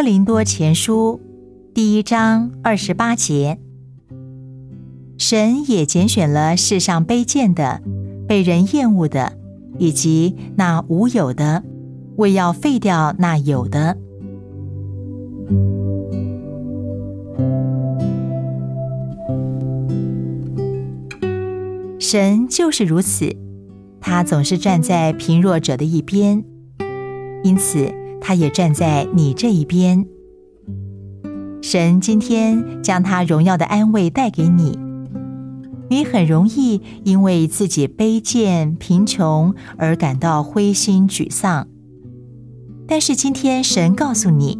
[0.00, 1.20] 哥林多前书
[1.74, 3.58] 第一章二十八节，
[5.18, 7.82] 神也拣选了世上卑贱的、
[8.26, 9.34] 被人厌恶的，
[9.76, 11.62] 以及那无有的，
[12.16, 13.98] 为要废掉那有的。
[21.98, 23.36] 神就是如此，
[24.00, 26.42] 他总是站在贫弱者的一边，
[27.44, 30.06] 因此他也站在你这一边。
[31.62, 34.78] 神今天将他荣耀的安慰带给你，
[35.88, 41.68] 你很容易因为自己卑贱、贫穷而感到灰心沮丧。
[42.86, 44.58] 但是今天神告诉你，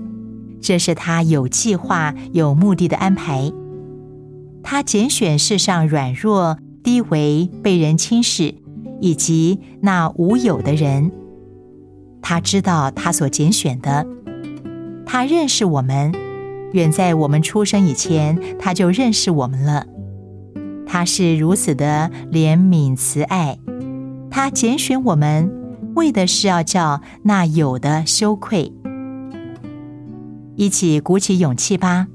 [0.61, 3.53] 这是他有计划、有目的的安排，
[4.63, 6.59] 他拣选世上软弱。
[6.83, 8.55] 低微、被人轻视，
[9.03, 11.13] 以及那无有的人，
[12.31, 14.07] 他知道他所拣选的，
[15.05, 16.15] 他认识我们，
[16.73, 19.85] 远在我们出生以前，他就认识我们了。
[20.87, 23.59] 他是如此的怜悯慈爱，
[24.31, 25.51] 他拣选我们，
[25.97, 28.73] 为的是要叫那有的羞愧。
[30.55, 32.07] 一起鼓起勇气吧。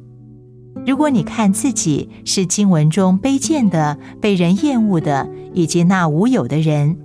[0.88, 6.97] 如果你看自己是经文中卑贱的、被人厌恶的，以及那无有的人，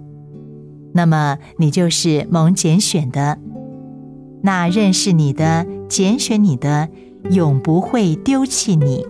[0.92, 3.38] 那么你就是蒙拣选的。
[4.42, 6.88] 那认识你的、拣选你的，
[7.30, 9.04] 永不会丢弃你。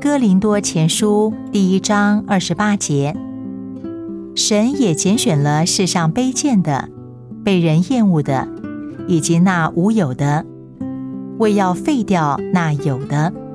[0.00, 3.14] 哥林多前书第一章二十八节。
[4.34, 6.88] 神也拣选了世上卑贱的、
[7.44, 8.48] 被人厌恶的，
[9.06, 10.46] 以及那无有的，
[11.40, 13.49] 为要废掉那有的。